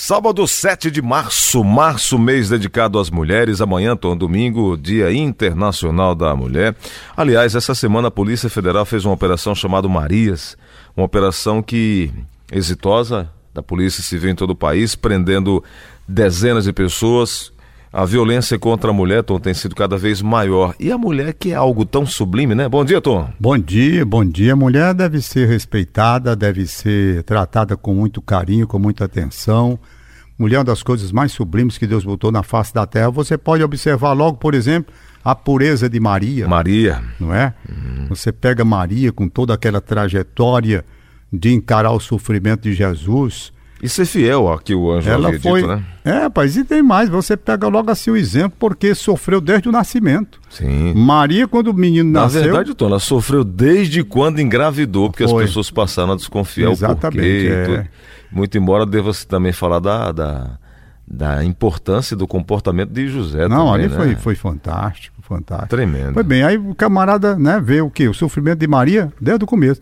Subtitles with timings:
[0.00, 3.60] Sábado 7 de março, março, mês dedicado às mulheres.
[3.60, 6.76] Amanhã, Tom, domingo, Dia Internacional da Mulher.
[7.16, 10.56] Aliás, essa semana a Polícia Federal fez uma operação chamada Marias,
[10.96, 12.12] uma operação que
[12.52, 15.64] exitosa da Polícia Civil em todo o país, prendendo
[16.06, 17.52] dezenas de pessoas.
[17.92, 20.74] A violência contra a mulher, Tom, tem sido cada vez maior.
[20.78, 22.68] E a mulher que é algo tão sublime, né?
[22.68, 23.30] Bom dia, Tom.
[23.40, 24.52] Bom dia, bom dia.
[24.52, 29.78] A mulher deve ser respeitada, deve ser tratada com muito carinho, com muita atenção.
[30.38, 33.10] Mulher é uma das coisas mais sublimes que Deus botou na face da terra.
[33.10, 34.92] Você pode observar logo, por exemplo,
[35.24, 36.46] a pureza de Maria.
[36.46, 37.02] Maria.
[37.18, 37.54] Não é?
[37.68, 38.06] Uhum.
[38.10, 40.84] Você pega Maria com toda aquela trajetória
[41.32, 45.40] de encarar o sofrimento de Jesus e ser fiel ao que o anjo Ela havia
[45.40, 45.60] foi...
[45.60, 45.82] dito, né?
[46.04, 47.08] É, rapaz, e tem mais.
[47.08, 50.40] Você pega logo assim o exemplo, porque sofreu desde o nascimento.
[50.48, 50.94] Sim.
[50.94, 52.40] Maria, quando o menino Na nasceu...
[52.40, 55.44] Na verdade, Tom, ela sofreu desde quando engravidou, porque foi.
[55.44, 57.72] as pessoas passaram a desconfiar Exatamente, o porquê.
[57.72, 57.88] É.
[58.30, 60.58] Muito embora deva-se também falar da, da,
[61.06, 63.96] da, importância do comportamento de José Não, também, ali né?
[63.96, 65.68] foi, foi fantástico, fantástico.
[65.68, 66.14] Tremendo.
[66.14, 68.08] Foi bem, aí o camarada né, vê o quê?
[68.08, 69.80] O sofrimento de Maria desde o começo.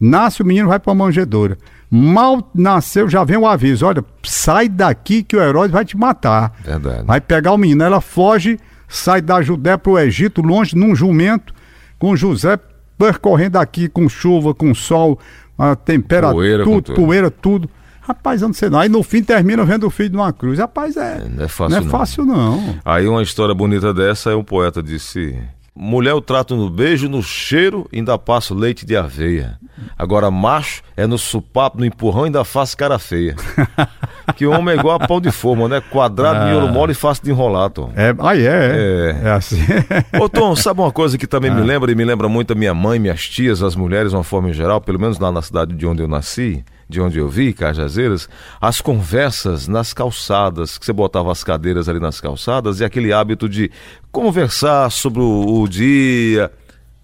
[0.00, 1.56] Nasce o menino, vai para a manjedoura.
[1.96, 6.52] Mal nasceu, já vem o aviso: olha, sai daqui que o herói vai te matar.
[6.64, 7.04] Verdade.
[7.06, 7.84] Vai pegar o menino.
[7.84, 11.54] Ela foge, sai da Judéia para o Egito, longe, num jumento,
[11.96, 12.58] com José
[12.98, 15.20] percorrendo aqui com chuva, com sol,
[15.56, 17.70] a temperatura, poeira, tudo, tudo, poeira, tudo.
[18.00, 18.80] Rapaz, eu não sei não.
[18.80, 20.58] Aí no fim termina vendo o filho numa cruz.
[20.58, 21.24] Rapaz, é.
[21.28, 21.76] Não é fácil, não.
[21.76, 21.90] É não.
[21.90, 22.76] fácil, não.
[22.84, 25.38] Aí uma história bonita dessa é um poeta disse.
[25.76, 29.58] Mulher eu trato no beijo, no cheiro, ainda passo leite de aveia.
[29.98, 33.34] Agora macho é no supapo, no empurrão, ainda faço cara feia.
[34.32, 35.82] que o homem é igual a pão de forma, né?
[35.90, 36.46] Quadrado, ah.
[36.46, 37.92] miolo mole e fácil de enrolar, Tom.
[37.94, 39.28] É, aí é, é.
[39.28, 39.60] É assim.
[40.20, 41.54] Ô Tom, sabe uma coisa que também ah.
[41.54, 44.24] me lembra e me lembra muito a minha mãe, minhas tias, as mulheres de uma
[44.24, 46.64] forma em geral, pelo menos lá na cidade de onde eu nasci?
[46.88, 48.28] de onde eu vi, Cajazeiras,
[48.60, 53.48] as conversas nas calçadas, que você botava as cadeiras ali nas calçadas e aquele hábito
[53.48, 53.70] de
[54.12, 56.50] conversar sobre o, o dia.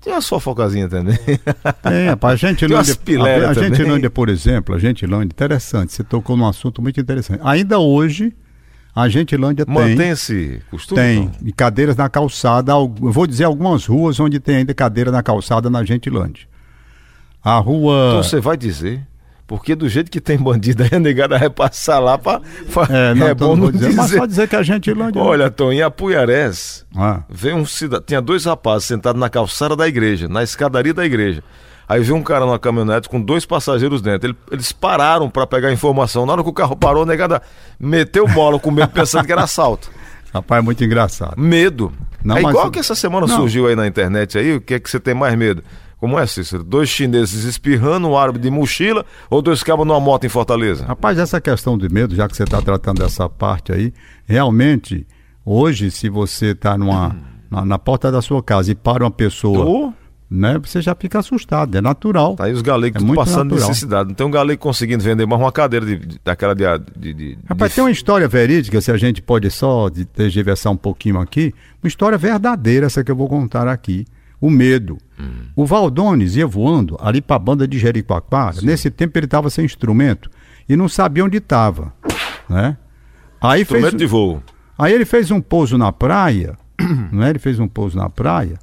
[0.01, 1.17] Tem uma fofocazinha também.
[1.83, 2.33] Tem, rapaz.
[2.33, 2.95] A Gentilândia,
[3.47, 7.41] a, a Gentilândia, por exemplo, a Gentilândia, interessante, você tocou num assunto muito interessante.
[7.45, 8.33] Ainda hoje,
[8.95, 9.97] a Gentilândia Mantém tem.
[9.97, 11.01] Mantém esse costume?
[11.01, 11.31] Tem.
[11.45, 12.73] E cadeiras na calçada.
[12.73, 16.49] Eu vou dizer algumas ruas onde tem ainda cadeira na calçada na Gentilândia.
[17.43, 18.09] A rua.
[18.09, 19.07] Então você vai dizer?
[19.51, 22.41] Porque do jeito que tem bandido aí, a negada vai passar lá para.
[22.89, 23.97] É, não, é bom não dizer, dizer.
[23.97, 25.11] Mas só dizer que a gente lá.
[25.17, 27.25] Olha, Tom, em Apuiarés, ah.
[27.29, 28.05] veio um cidadão.
[28.07, 31.43] Tinha dois rapazes sentados na calçada da igreja, na escadaria da igreja.
[31.89, 34.37] Aí veio um cara numa caminhonete com dois passageiros dentro.
[34.53, 36.25] Eles pararam para pegar informação.
[36.25, 37.43] Na hora que o carro parou, a negada
[37.77, 39.91] meteu bola com medo, pensando que era assalto.
[40.33, 41.35] Rapaz, é muito engraçado.
[41.37, 41.93] Medo.
[42.23, 42.71] Não, é igual mas...
[42.71, 43.37] que essa semana não.
[43.37, 45.65] surgiu aí na internet aí, o que é que você tem mais medo?
[46.01, 46.65] Como é, Cícero?
[46.65, 50.87] Dois chineses espirrando, um árabe de mochila ou dois cabos numa moto em Fortaleza?
[50.87, 53.93] Rapaz, essa questão de medo, já que você está tratando dessa parte aí,
[54.25, 55.07] realmente,
[55.45, 57.15] hoje, se você está numa,
[57.51, 59.67] na, na, porta da sua casa e para uma pessoa.
[59.67, 59.93] Oh.
[60.33, 62.37] Né, você já fica assustado, é natural.
[62.37, 63.69] Tá aí os galegos é passando natural.
[63.69, 64.09] necessidade.
[64.11, 66.65] Não tem um galego conseguindo vender mais uma cadeira de, de daquela de,
[66.97, 71.19] de, de Rapaz, tem uma história verídica, se a gente pode só tergiversar um pouquinho
[71.19, 71.53] aqui,
[71.83, 74.07] uma história verdadeira, essa que eu vou contar aqui
[74.41, 74.99] o medo.
[75.19, 75.30] Hum.
[75.55, 78.63] O Valdones ia voando ali para a banda de Jericoacoara.
[78.63, 80.31] Nesse tempo ele estava sem instrumento
[80.69, 81.93] e não sabia onde estava.
[82.49, 82.77] Né?
[83.41, 84.43] Aí instrumento fez, de voo.
[84.79, 86.57] Aí ele fez um pouso na praia.
[87.13, 87.31] né?
[87.31, 88.59] Ele fez um pouso na praia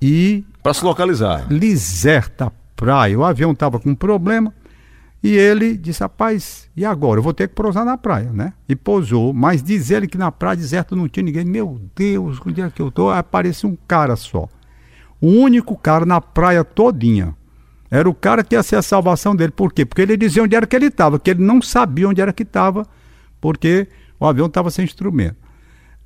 [0.00, 0.44] e.
[0.62, 1.46] Para se localizar.
[1.50, 3.18] Liserta praia.
[3.18, 4.52] O avião estava com problema.
[5.22, 7.18] E ele disse, rapaz, e agora?
[7.18, 8.52] Eu vou ter que pousar na praia, né?
[8.68, 11.46] E pousou, mas diz ele que na praia deserta não tinha ninguém.
[11.46, 13.08] Meu Deus, onde é que eu tô?
[13.08, 14.46] Apareceu um cara só
[15.24, 17.34] o único cara na praia todinha.
[17.90, 19.52] Era o cara que ia ser a salvação dele.
[19.52, 19.86] Por quê?
[19.86, 22.42] Porque ele dizia onde era que ele estava, que ele não sabia onde era que
[22.42, 22.86] estava,
[23.40, 23.88] porque
[24.20, 25.36] o avião estava sem instrumento.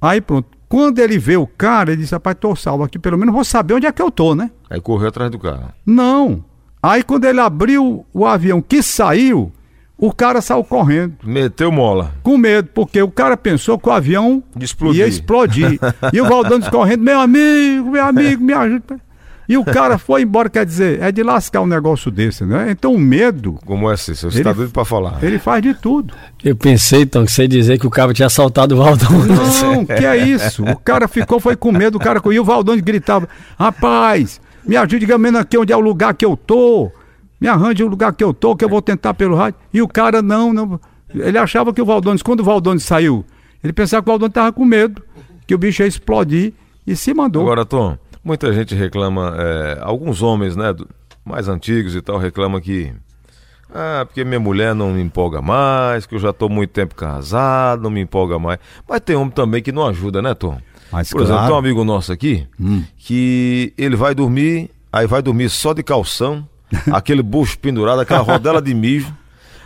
[0.00, 0.56] Aí pronto.
[0.68, 3.74] Quando ele vê o cara, ele disse, rapaz, tô salvo aqui, pelo menos vou saber
[3.74, 4.52] onde é que eu tô, né?
[4.70, 5.72] Aí correu atrás do carro.
[5.84, 6.44] Não.
[6.80, 9.50] Aí quando ele abriu o avião que saiu,
[9.96, 11.16] o cara saiu correndo.
[11.24, 12.14] Meteu mola.
[12.22, 15.00] Com medo, porque o cara pensou que o avião explodir.
[15.00, 15.80] ia explodir.
[16.14, 19.07] e o Valdanes correndo, meu amigo, meu amigo, me ajuda.
[19.48, 22.70] E o cara foi embora, quer dizer, é de lascar um negócio desse, né?
[22.70, 23.58] Então o medo.
[23.64, 24.14] Como é assim?
[24.14, 25.18] Você está doido para falar.
[25.22, 26.12] Ele faz de tudo.
[26.44, 29.10] Eu pensei, então, que você dizer que o cara tinha assaltado o Valdão.
[29.10, 30.62] Não, que é isso?
[30.64, 32.20] O cara ficou, foi com medo, o cara.
[32.30, 33.26] E o Valdão gritava:
[33.58, 36.92] rapaz, me ajude gamendo aqui onde é o lugar que eu tô.
[37.40, 39.58] Me arranje o lugar que eu tô, que eu vou tentar pelo rádio.
[39.72, 40.78] E o cara não, não.
[41.14, 43.24] Ele achava que o Valdones, quando o Valdones saiu,
[43.64, 45.02] ele pensava que o Valdones estava com medo,
[45.46, 46.52] que o bicho ia explodir
[46.86, 47.42] e se mandou.
[47.42, 47.96] Agora, Tom,
[48.28, 50.74] Muita gente reclama, é, alguns homens, né,
[51.24, 52.92] mais antigos e tal, reclamam que
[53.74, 57.82] Ah, porque minha mulher não me empolga mais, que eu já tô muito tempo casado,
[57.82, 58.58] não me empolga mais.
[58.86, 60.58] Mas tem homem também que não ajuda, né, Tom?
[60.92, 61.46] Mas, Por exemplo, claro.
[61.46, 62.84] tem um amigo nosso aqui Hum.
[62.98, 66.46] que ele vai dormir, aí vai dormir só de calção,
[66.92, 69.10] aquele bucho pendurado, aquela rodela de mijo.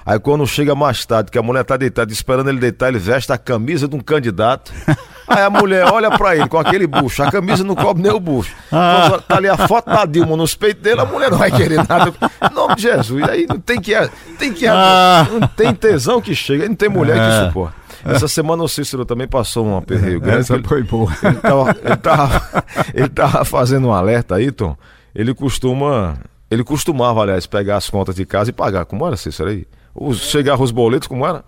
[0.06, 3.32] Aí quando chega mais tarde, que a mulher tá deitada, esperando ele deitar, ele veste
[3.32, 4.72] a camisa de um candidato.
[5.34, 8.20] Aí a mulher olha pra ele com aquele bucho, a camisa não cobre nem o
[8.20, 8.54] bucho.
[8.68, 11.76] Quando tá ali a foto da Dilma nos peitos dele, a mulher não vai querer
[11.88, 12.12] nada.
[12.50, 13.92] Em nome de Jesus, aí não tem que.
[14.38, 15.26] Tem que Ah.
[15.30, 17.20] não tem tesão que chega, não tem mulher É.
[17.40, 17.82] que suporta.
[18.04, 20.40] Essa semana o Cícero também passou um aperreio grande.
[20.40, 21.12] Essa foi boa.
[21.22, 22.64] ele tava, ele, tava,
[22.94, 24.76] ele tava fazendo um alerta aí, Tom.
[25.14, 26.16] Ele costuma.
[26.50, 28.84] Ele costumava, aliás, pegar as contas de casa e pagar.
[28.86, 29.66] Como era, Cícero aí?
[29.94, 31.44] Os, chegava os boletos, como era?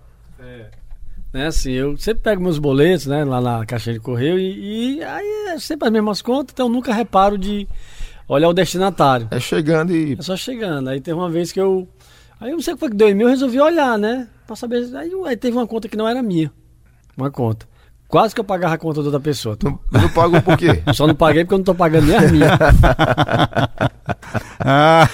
[1.35, 5.03] Né, assim, eu sempre pego meus boletos, né, lá na caixa de correio e, e
[5.03, 7.67] aí é sempre as mesmas contas, então eu nunca reparo de
[8.25, 9.27] olhar o destinatário.
[9.29, 10.13] É chegando e.
[10.13, 10.87] É só chegando.
[10.87, 11.89] Aí teve uma vez que eu.
[12.39, 14.29] Aí eu não sei o que foi que deu em mim, eu resolvi olhar, né?
[14.47, 14.89] Pra saber.
[14.95, 16.49] Aí, aí teve uma conta que não era minha.
[17.17, 17.67] Uma conta.
[18.07, 19.57] Quase que eu pagava a conta da outra pessoa.
[19.63, 20.81] Não, não pagou por quê?
[20.85, 22.49] Eu só não paguei porque eu não tô pagando nem a minha.
[24.59, 25.07] Ah,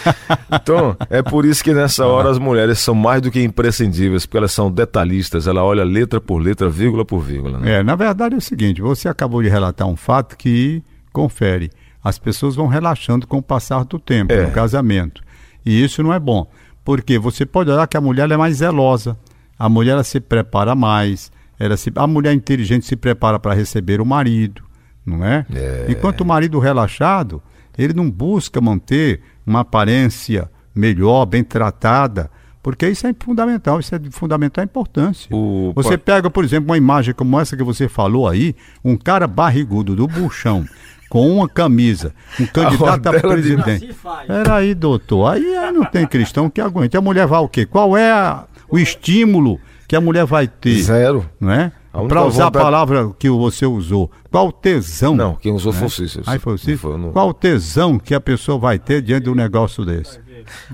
[0.51, 4.37] Então, é por isso que nessa hora as mulheres são mais do que imprescindíveis, porque
[4.37, 7.59] elas são detalhistas, ela olha letra por letra, vírgula por vírgula.
[7.59, 7.79] Né?
[7.79, 11.69] é, na verdade é o seguinte, você acabou de relatar um fato que confere.
[12.03, 14.45] As pessoas vão relaxando com o passar do tempo É.
[14.45, 15.21] no casamento.
[15.65, 16.47] E isso não é bom.
[16.83, 19.15] Porque você pode olhar que a mulher ela é mais zelosa.
[19.57, 21.31] A mulher ela se prepara mais.
[21.63, 24.63] Ela se, a mulher inteligente se prepara para receber o marido,
[25.05, 25.45] não é?
[25.53, 25.85] É.
[25.89, 27.41] Enquanto o marido relaxado,
[27.77, 32.29] ele não busca manter uma aparência melhor, bem tratada,
[32.63, 35.27] porque isso é fundamental, isso é de fundamental importância.
[35.35, 39.27] O- Você pega, por exemplo, uma imagem como essa que você falou aí, um cara
[39.27, 40.65] barrigudo do buchão,
[41.09, 43.85] com uma camisa, um candidato a de- presidente.
[43.89, 44.27] Assim.
[44.27, 46.95] Peraí, doutor, aí, aí não tem cristão que aguente.
[46.95, 47.65] A mulher vai o quê?
[47.65, 49.59] Qual é a- o estímulo
[49.91, 50.81] que a mulher vai ter?
[50.83, 51.29] Zero.
[51.41, 51.69] É?
[51.91, 54.09] A única Para usar vontade- a palavra que você usou.
[54.31, 55.13] Qual o tesão?
[55.13, 56.23] Não, quem usou foi o Cícero.
[56.27, 56.77] Aí foi o Cícero.
[56.77, 60.17] foi, não- Qual o tesão que a pessoa vai ter diante de um negócio desse?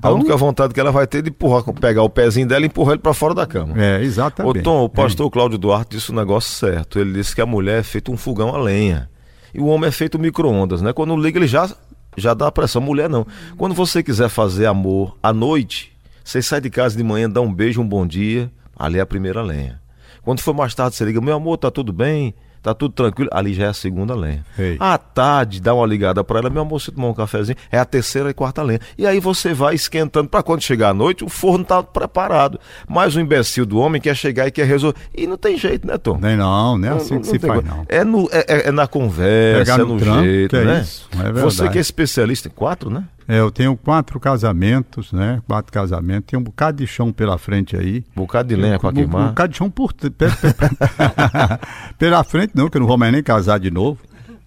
[0.04, 2.68] A única vontade que ela vai ter é de empurrar, pegar o pezinho dela e
[2.68, 3.74] empurrar ele pra fora da cama.
[3.76, 4.62] É, exatamente.
[4.62, 7.00] Tom, o pastor Cláudio Duarte disse um negócio certo.
[7.00, 9.10] Ele disse que a mulher é feito um fogão a lenha.
[9.52, 10.94] E o homem é feito micro-ondas, né?
[10.94, 11.68] Quando liga, ele já,
[12.16, 12.84] já dá pressão.
[12.84, 13.26] Mulher não.
[13.58, 15.92] Quando você quiser fazer amor à noite,
[16.24, 18.52] você sai de casa de manhã, dá um beijo, um bom dia.
[18.78, 19.80] Ali é a primeira lenha.
[20.24, 22.34] Quando for mais tarde, você liga, meu amor, tá tudo bem?
[22.62, 23.30] Tá tudo tranquilo?
[23.32, 24.44] Ali já é a segunda lenha.
[24.60, 24.76] Ei.
[24.80, 27.86] À tarde, dá uma ligada pra ela, meu amor, você tomar um cafezinho, é a
[27.86, 28.80] terceira e quarta lenha.
[28.98, 32.60] E aí você vai esquentando pra quando chegar à noite, o forno tá preparado.
[32.90, 34.98] Mas o imbecil do homem quer chegar e quer resolver.
[35.16, 36.18] E não tem jeito, né, Tom?
[36.20, 37.68] Nem não, não é assim Não- que não se faz, coisa.
[37.70, 37.86] não.
[37.88, 40.82] É, no, é, é- é na conversa, Pegar é no no tranco, jeito, é né?
[40.82, 41.70] isso, é Você verdade.
[41.72, 43.06] que é especialista em quatro, né?
[43.28, 45.42] É, eu tenho quatro casamentos, né?
[45.48, 46.28] Quatro casamentos.
[46.30, 48.04] Tem um bocado de chão pela frente aí.
[48.16, 49.28] Bocado de lenha Um- Um queimar.
[49.30, 49.94] bocado de chão por...
[49.94, 50.28] pe- pe-
[51.98, 54.00] pela frente não, que eu não vou mais nem casar de novo.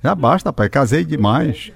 [0.02, 0.68] Já basta, pai.
[0.68, 1.72] Casei demais.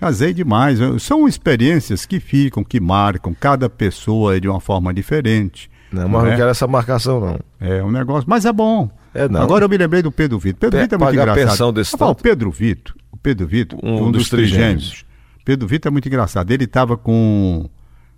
[0.00, 0.78] Casei demais.
[1.00, 3.34] São experiências que ficam, que marcam.
[3.38, 5.70] Cada pessoa de uma forma diferente.
[5.92, 6.30] Não, mas é?
[6.30, 7.38] não quero essa marcação, não.
[7.60, 8.90] É um negócio, mas é bom.
[9.14, 9.42] É, não.
[9.42, 10.60] Agora eu me lembrei do Pedro Vitor.
[10.60, 11.50] Pedro Pe- Vitor é muito engraçado.
[11.50, 12.14] pensão desse Rapaz, o.
[12.14, 15.04] Pedro Vitor, o Pedro Vitor, Um um, dos dos trigêmeos.
[15.48, 16.50] Pedro Vitor é muito engraçado.
[16.50, 17.70] Ele estava com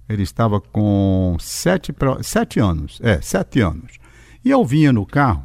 [0.08, 2.98] ele estava com sete, sete anos.
[3.00, 4.00] É, sete anos.
[4.44, 5.44] E eu vinha no carro,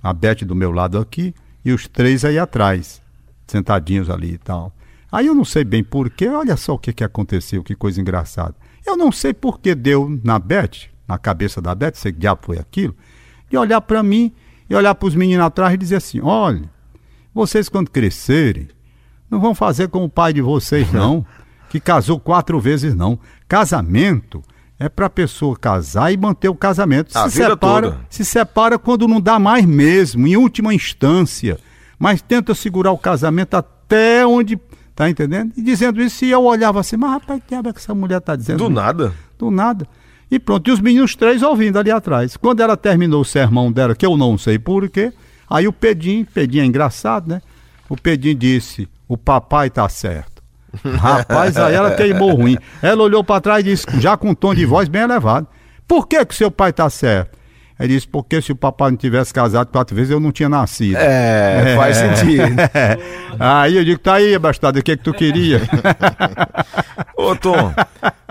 [0.00, 3.02] a Beth do meu lado aqui e os três aí atrás,
[3.44, 4.72] sentadinhos ali e tal.
[5.10, 8.54] Aí eu não sei bem porquê, olha só o que, que aconteceu, que coisa engraçada.
[8.86, 12.42] Eu não sei por que deu na Beth, na cabeça da Beth, sei que diabo
[12.44, 12.94] foi aquilo,
[13.50, 14.32] de olhar para mim
[14.70, 16.70] e olhar para os meninos atrás e dizer assim: olha,
[17.34, 18.68] vocês quando crescerem,
[19.30, 21.24] não vão fazer como o pai de vocês, não,
[21.68, 23.18] que casou quatro vezes, não.
[23.48, 24.42] Casamento
[24.78, 27.16] é para pessoa casar e manter o casamento.
[27.16, 28.00] A se separa, toda.
[28.10, 31.58] se separa quando não dá mais mesmo, em última instância.
[31.98, 34.58] Mas tenta segurar o casamento até onde.
[34.94, 35.52] Tá entendendo?
[35.56, 38.20] E dizendo isso, e eu olhava assim, mas rapaz, que diabo é que essa mulher
[38.20, 38.64] tá dizendo?
[38.64, 39.12] Do nada.
[39.38, 39.86] Do nada.
[40.30, 42.36] E pronto, e os meninos três ouvindo ali atrás.
[42.36, 45.12] Quando ela terminou o sermão dela, que eu não sei porquê,
[45.48, 47.42] aí o Pedinho, Pedinho é engraçado, né?
[47.88, 50.42] O Pedinho disse: o papai tá certo.
[50.84, 52.58] Rapaz, aí ela queimou ruim.
[52.82, 55.46] Ela olhou para trás e disse, já com um tom de voz bem elevado:
[55.86, 57.36] Por que que seu pai tá certo?
[57.78, 60.96] Ele disse: Porque se o papai não tivesse casado quatro vezes, eu não tinha nascido.
[60.96, 62.56] É, faz sentido.
[63.38, 65.60] Aí eu digo: Tá aí, bastardo, o que que tu queria?
[67.16, 67.72] Ô, Tom,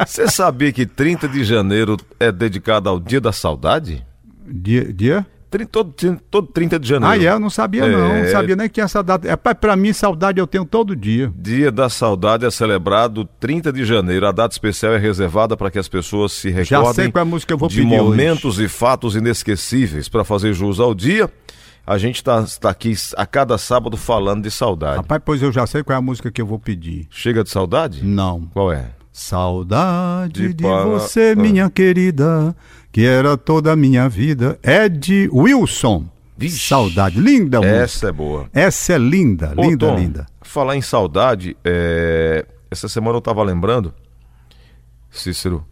[0.05, 4.05] você sabia que 30 de janeiro é dedicado ao Dia da Saudade?
[4.48, 5.25] dia, dia?
[5.63, 5.93] Todo,
[6.31, 7.13] todo 30 de janeiro.
[7.21, 7.33] Ah, é?
[7.35, 8.12] Eu não sabia, não.
[8.12, 8.24] É.
[8.24, 9.27] Não sabia nem que essa data.
[9.29, 11.31] É, pai, pra mim, saudade eu tenho todo dia.
[11.38, 14.25] Dia da Saudade é celebrado 30 de janeiro.
[14.27, 17.27] A data especial é reservada para que as pessoas se Já recordem sei qual é
[17.27, 18.03] a música que eu vou de pedir hoje.
[18.03, 20.09] momentos e fatos inesquecíveis.
[20.09, 21.29] Para fazer jus ao dia,
[21.85, 24.97] a gente está aqui a cada sábado falando de saudade.
[24.97, 27.05] Rapaz, pois eu já sei qual é a música que eu vou pedir.
[27.12, 28.03] Chega de saudade?
[28.03, 28.41] Não.
[28.53, 28.88] Qual é?
[29.13, 31.39] Saudade De de, para- você, Ah.
[31.41, 32.55] minha querida,
[32.95, 34.57] que era toda a minha vida.
[34.87, 36.05] De Wilson.
[36.37, 36.65] Vixe.
[36.65, 37.19] Saudade.
[37.19, 37.75] Linda música.
[37.75, 38.49] Essa é boa.
[38.53, 40.25] Essa é linda, Ô, linda, Tom, linda.
[40.41, 43.93] Falar em saudade, é, essa semana eu tava lembrando,
[45.11, 45.65] Cícero,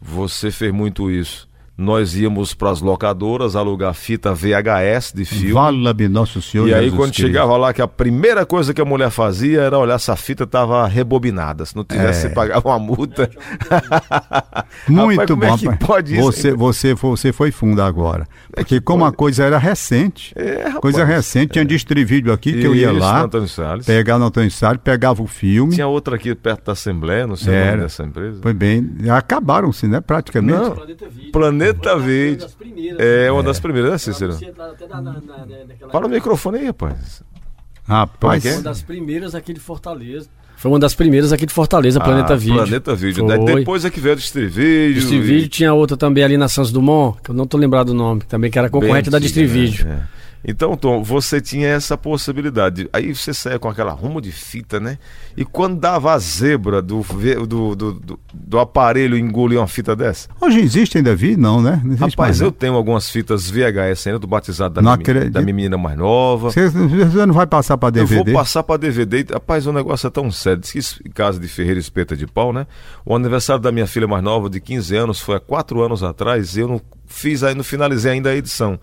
[0.00, 1.46] você fez muito isso.
[1.82, 5.52] Nós íamos para as locadoras alugar fita VHS de filme.
[5.52, 6.68] Vala-me Nosso Senhor.
[6.68, 7.28] E aí, Jesus quando querido.
[7.34, 10.46] chegava lá, que a primeira coisa que a mulher fazia era olhar se a fita
[10.46, 11.64] tava rebobinada.
[11.66, 12.28] Se não tivesse, É.
[12.28, 13.28] você pagava uma multa.
[14.88, 15.54] Muito Rapaz, bom.
[15.54, 15.86] é que rapaz.
[15.86, 18.26] pode isso, Você, você, foi- você foi fundo agora.
[18.54, 20.78] Porque como a coisa era recente, É, rapaz.
[20.80, 23.86] coisa recente, tinha distrivídeo aqui que eu ia Isso, lá, no Antônio Salles.
[23.86, 25.74] pegar no Antônio Salles, pegava o filme.
[25.74, 27.70] Tinha outra aqui perto da Assembleia, não sei o Era.
[27.72, 28.38] nome dessa empresa.
[28.42, 28.90] Foi bem.
[29.10, 30.00] Acabaram-se, né?
[30.00, 30.58] Praticamente.
[30.58, 30.70] Não.
[30.72, 31.32] Planeta Vídeo.
[31.32, 32.98] Planeta Primeiras.
[33.00, 34.36] É uma das primeiras, né, Cícero?
[35.90, 37.22] Para o microfone aí, rapaz.
[37.84, 40.28] Rapaz, é que Uma das primeiras aqui de Fortaleza.
[40.56, 42.54] Foi uma das primeiras aqui de Fortaleza, Planeta Ah, Vídeo.
[42.54, 43.26] Planeta Vídeo.
[43.26, 43.36] né?
[43.36, 43.54] Foi.
[43.56, 44.94] Depois é que veio o Distrivídeo.
[44.94, 48.20] Distrivídeo tinha outra também ali na Santos Dumont, que eu não tô lembrado do nome,
[48.28, 49.88] também que era concorrente da Distrivídeo.
[49.88, 50.02] É.
[50.44, 52.88] Então, Tom, você tinha essa possibilidade.
[52.92, 54.98] Aí você saia com aquela rumo de fita, né?
[55.36, 57.02] E quando dava a zebra do,
[57.46, 60.28] do, do, do, aparelho engolir uma fita dessa?
[60.40, 61.36] hoje existe ainda vi?
[61.36, 61.80] Não, né?
[61.84, 62.52] Não Rapaz, mais, eu não.
[62.52, 65.32] tenho algumas fitas VHS ainda do batizado da, Não minha, acredito.
[65.32, 66.50] da minha menina mais nova.
[66.50, 68.32] Você, você não vai passar para Eu vou DVD?
[68.32, 69.24] passar pra DVD.
[69.32, 70.60] Rapaz, o negócio é tão sério.
[70.60, 72.66] Diz que em casa de Ferreira Espeta de Pau, né?
[73.06, 76.56] O aniversário da minha filha mais nova, de 15 anos, foi há 4 anos atrás.
[76.56, 78.78] E eu não fiz ainda, não finalizei ainda a edição.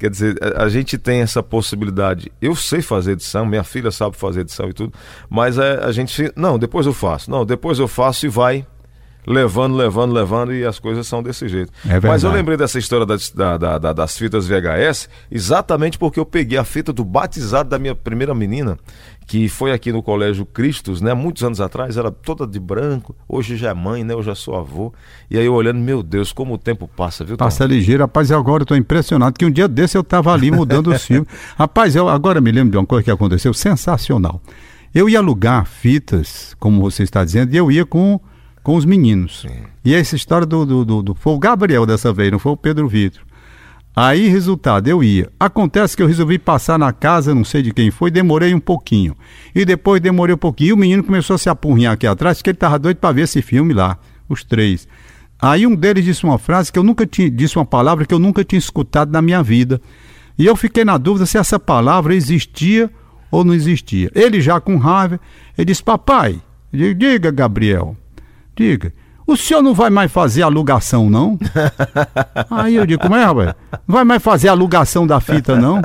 [0.00, 2.32] Quer dizer, a, gente tem essa possibilidade.
[2.40, 4.94] Eu sei fazer edição, minha filha sabe fazer edição e tudo,
[5.28, 6.32] mas a, a gente.
[6.34, 7.30] Não, depois eu faço.
[7.30, 8.66] Não, depois eu faço e vai
[9.26, 11.72] levando, levando, levando, e as coisas são desse jeito.
[11.88, 16.18] É mas eu lembrei dessa história das, da- da- da- das fitas VHS exatamente porque
[16.20, 18.78] eu peguei a fita do batizado da minha primeira menina,
[19.26, 21.14] que foi aqui no Colégio Cristos, né?
[21.14, 24.12] Muitos anos atrás, ela toda de branco, hoje já é mãe, né?
[24.14, 24.92] Eu já sou avô.
[25.30, 27.36] E aí eu olhando, meu Deus, como o tempo passa, viu?
[27.36, 27.44] Tom?
[27.44, 30.50] Passa ligeiro, rapaz, e agora eu tô impressionado que um dia desse eu tava ali
[30.50, 31.28] mudando os filmes.
[31.56, 34.40] Rapaz, eu agora me lembro de uma coisa que aconteceu sensacional.
[34.92, 38.20] Eu ia alugar fitas, como você está dizendo, e eu ia com,
[38.62, 39.46] com os meninos.
[39.84, 42.56] E essa história do, do, do, do- Foi o Gabriel dessa vez, não foi o
[42.56, 43.22] Pedro Vitor.
[43.94, 45.28] Aí, resultado, eu ia.
[45.38, 49.16] Acontece que eu resolvi passar na casa, não sei de quem foi, demorei um pouquinho.
[49.54, 52.50] E depois demorei um pouquinho, e o menino começou a se apurrinhar aqui atrás, porque
[52.50, 53.98] ele estava doido para ver esse filme lá,
[54.28, 54.86] os três.
[55.42, 58.18] Aí um deles disse uma frase que eu nunca tinha, disse uma palavra que eu
[58.18, 59.80] nunca tinha escutado na minha vida.
[60.38, 62.88] E eu fiquei na dúvida se essa palavra existia
[63.30, 64.10] ou não existia.
[64.14, 65.18] Ele já com raiva,
[65.58, 66.40] ele disse, papai,
[66.72, 67.96] diga, Gabriel,
[68.60, 68.92] diga,
[69.26, 71.38] o senhor não vai mais fazer alugação, não?
[72.50, 73.54] Aí eu digo, como é, rapaz?
[73.86, 75.82] Não vai mais fazer alugação da fita, não?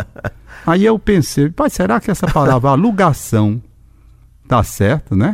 [0.68, 3.62] Aí eu pensei, pai, será que essa palavra alugação
[4.48, 5.32] tá certo, né?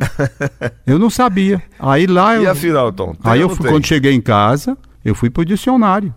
[0.85, 1.63] Eu não sabia.
[1.79, 2.43] Aí lá eu.
[2.43, 3.15] E afinal, Tom?
[3.23, 6.13] Aí eu fui, quando cheguei em casa, eu fui pro dicionário.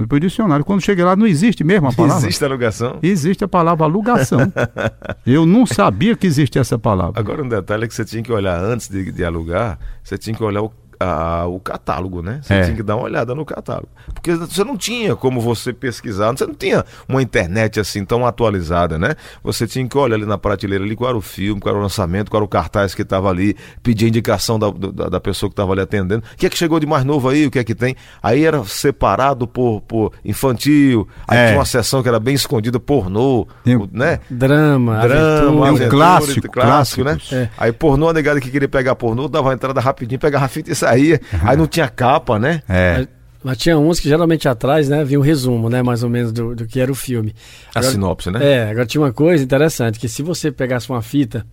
[0.00, 0.64] Fui pro dicionário.
[0.64, 2.26] Quando cheguei lá, não existe mesmo a palavra.
[2.26, 2.98] Existe alugação?
[3.02, 4.40] Existe a palavra alugação.
[5.26, 7.20] eu não sabia que existia essa palavra.
[7.20, 10.34] Agora um detalhe é que você tinha que olhar antes de, de alugar, você tinha
[10.34, 12.40] que olhar o, a- o catálogo, né?
[12.42, 12.62] Você É.
[12.64, 13.88] tinha que dar uma olhada no catálogo.
[14.14, 18.98] Porque você não tinha como você pesquisar, você não tinha uma internet assim tão atualizada,
[18.98, 19.14] né?
[19.42, 21.82] Você tinha que olhar ali na prateleira ali qual era o filme, qual era o
[21.82, 25.48] lançamento, qual era o cartaz que estava ali, pedir a indicação da, da, da pessoa
[25.48, 26.22] que estava ali atendendo.
[26.32, 27.46] O que é que chegou de mais novo aí?
[27.46, 27.96] O que é que tem?
[28.22, 31.46] Aí era separado por, por infantil, aí É.
[31.46, 34.20] tinha uma seção que era bem escondida, pornô, o- né?
[34.28, 35.86] Drama, Drama, aventura.
[35.86, 37.18] um clássico, clássico, né?
[37.32, 37.48] É.
[37.56, 40.70] Aí pornô, a negada que queria pegar pornô, dava uma entrada rapidinho, pegava a fita
[40.70, 41.20] e saía.
[41.42, 42.62] Aí não tinha capa, né?
[42.68, 43.06] É.
[43.42, 46.54] Mas, tinha uns que geralmente atrás, né, vinha um resumo, né, mais ou menos do,
[46.54, 47.34] do que era o filme.
[47.74, 48.38] A Agora- sinopse, né?
[48.42, 51.46] É, agora tinha uma coisa interessante, que se você pegasse uma fita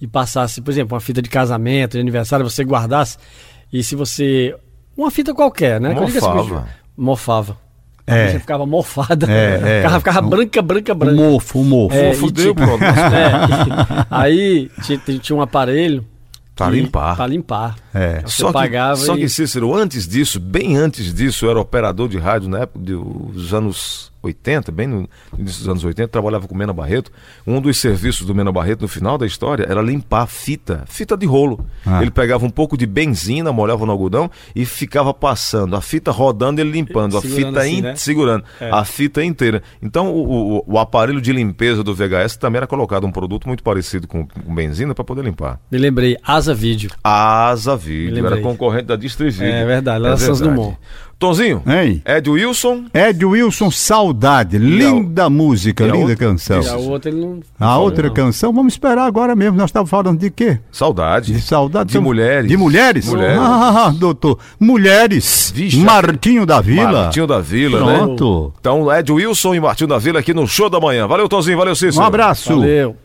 [0.00, 3.18] e passasse, por exemplo, uma fita de casamento, de aniversário, você guardasse,
[3.70, 4.54] e se você...
[4.96, 5.92] Uma fita qualquer, né?
[5.92, 6.68] Quando diga assim, Mofava.
[6.96, 7.58] mofava.
[8.06, 8.28] É.
[8.28, 9.26] Você ficava mofada.
[9.30, 9.76] É, é.
[9.82, 11.14] Ficava, ficava branca, branca, branca.
[11.20, 11.94] mofo, o mofo.
[11.96, 12.66] É, fudeu, tinha-.
[14.00, 16.06] É, aí tinha, tinha um aparelho...
[16.54, 17.16] Pra que- limpar.
[17.16, 17.76] Pra limpar.
[17.92, 18.22] É.
[18.26, 22.16] Só que, só e- que, Cícero, antes disso, bem antes disso, eu era operador de
[22.18, 26.58] rádio na época dos anos 80, bem no início dos anos 80, trabalhava com o
[26.58, 27.10] Mena Barreto.
[27.46, 31.26] Um dos serviços do Mena Barreto no final da história era limpar fita, fita de
[31.26, 31.64] rolo.
[31.86, 32.00] Ah.
[32.02, 36.60] Ele pegava um pouco de benzina, molhava no algodão e ficava passando, a fita rodando
[36.60, 37.96] e ele limpando, a Segurando fita assim, in- né?
[37.96, 38.70] segurando, É.
[38.70, 39.62] a fita inteira.
[39.82, 43.62] Então o, o- o aparelho de limpeza do VHS também era colocado um produto muito
[43.62, 45.60] parecido com, com benzina para poder limpar.
[45.70, 46.90] Me lembrei, Asa Vídeo.
[47.02, 49.46] Asa Vídeo, era concorrente da Distrivídeo.
[49.46, 50.76] É verdade, lá na Santos Dumont.
[51.24, 52.02] Tonzinho, Hein?
[52.04, 54.58] Ed Wilson, Ed Wilson, Saudade.
[54.58, 56.16] Linda música, e linda outra?
[56.16, 56.60] canção.
[56.60, 57.40] E a outra ele não.
[57.58, 58.14] A outra não.
[58.14, 59.56] canção, vamos esperar agora mesmo.
[59.56, 60.58] Nós estávamos falando de quê?
[60.70, 61.32] saudade.
[61.32, 61.92] De saudade.
[61.92, 62.48] De mulheres.
[62.48, 63.06] De mulheres?
[63.08, 63.38] Mulheres.
[63.40, 64.38] Ah, doutor.
[64.60, 65.50] Mulheres.
[65.54, 67.04] Vixe, Martinho da Vila.
[67.04, 67.98] Martinho da Vila, né?
[67.98, 68.52] Pronto.
[68.60, 71.06] Então, Ed Wilson e Martinho da Vila aqui no Show da Manhã.
[71.06, 72.02] Valeu, Tonzinho, valeu, Cícero.
[72.02, 72.50] Um abraço.
[72.54, 72.96] Valeu.